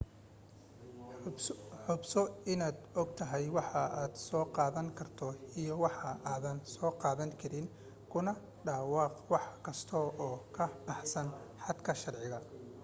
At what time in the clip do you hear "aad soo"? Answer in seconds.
4.01-4.43